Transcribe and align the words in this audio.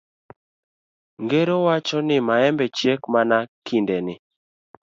Ngero 1.23 1.55
wacho 1.65 1.97
ni 2.07 2.17
maembe 2.27 2.65
chiek 2.77 3.01
mana 3.13 3.37
e 3.45 3.49
kindene. 3.67 4.13